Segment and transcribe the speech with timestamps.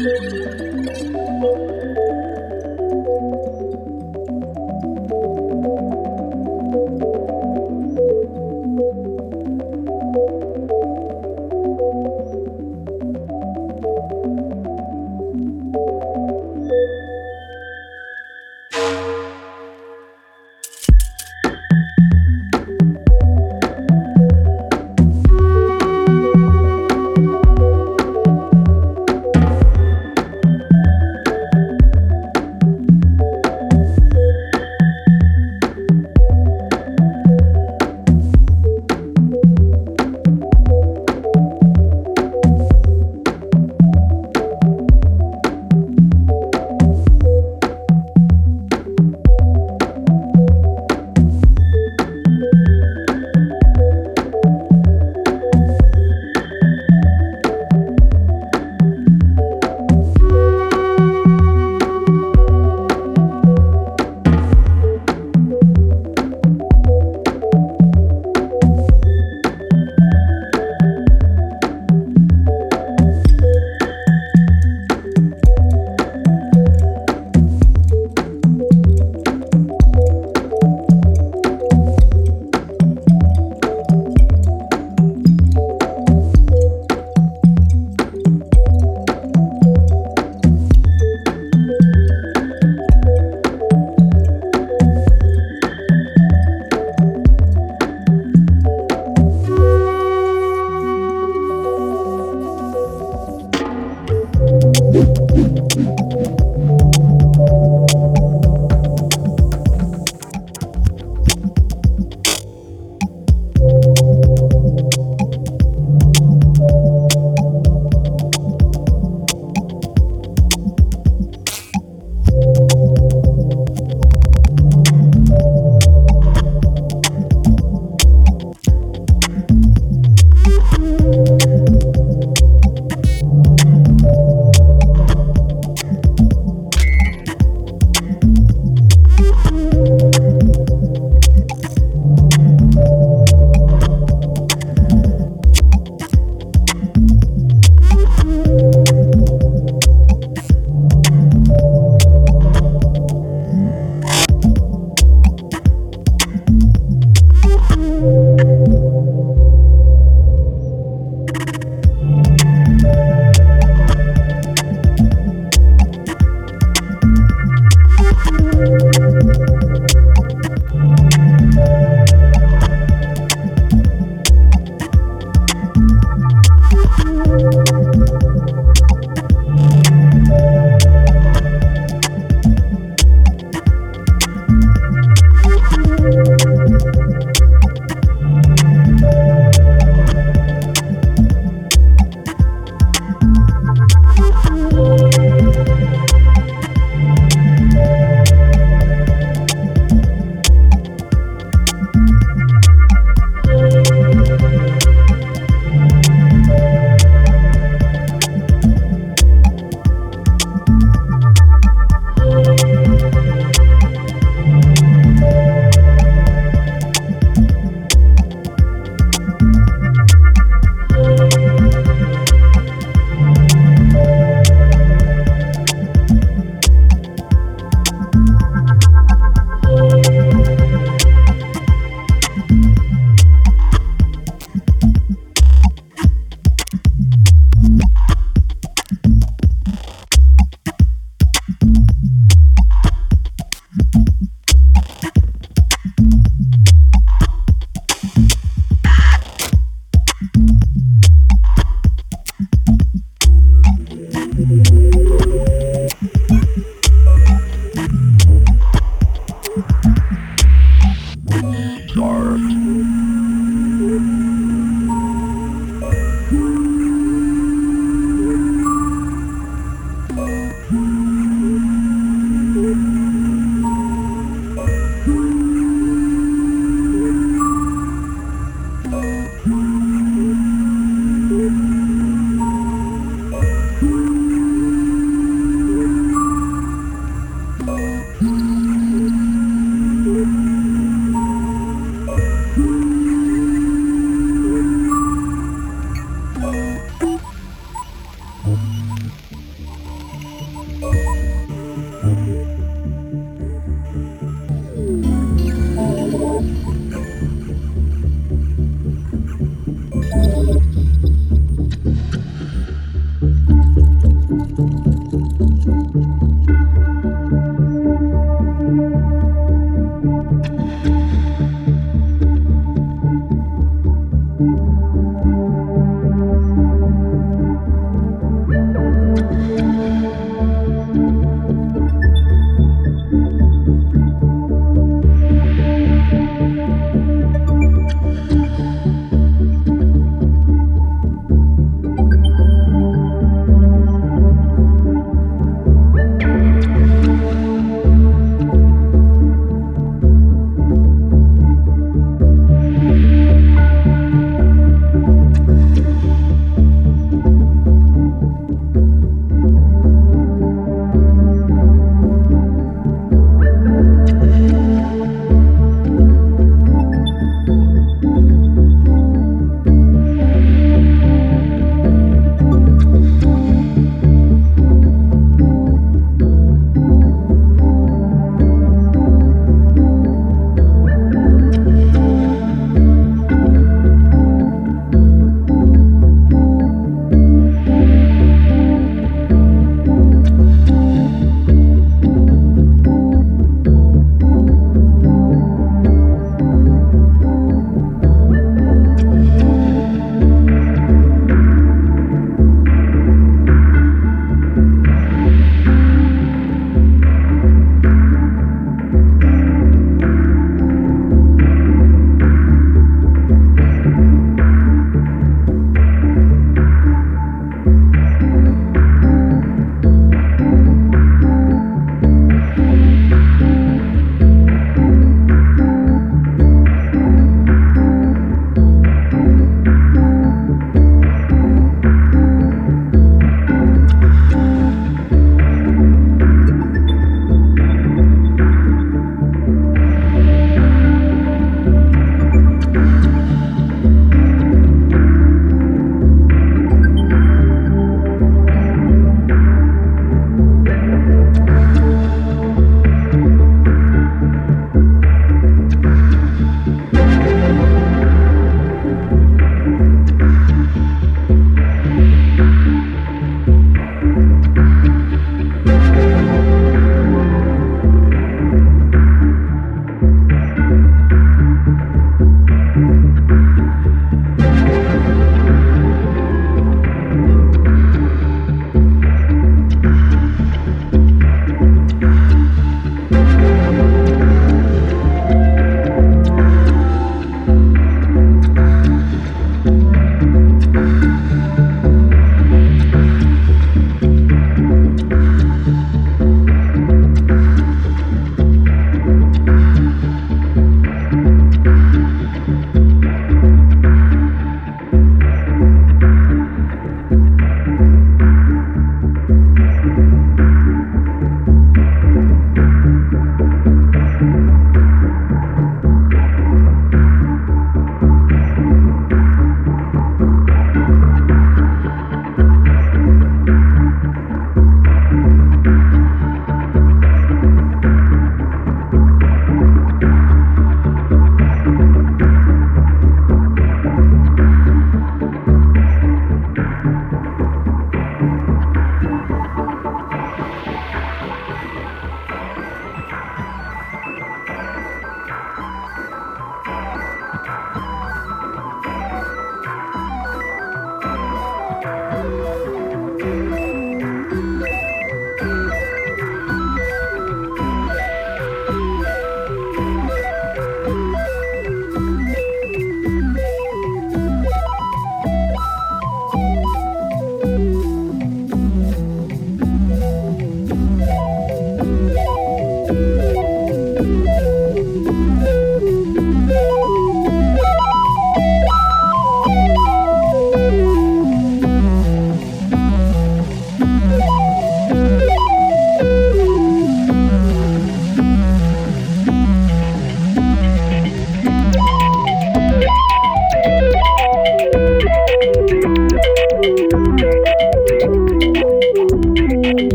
[0.00, 1.79] Música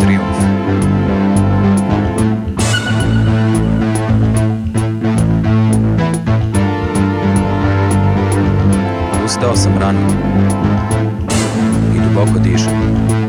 [0.00, 0.38] Trijumf.
[9.24, 9.98] Ustao sam rano
[11.94, 13.23] i duboko dišem.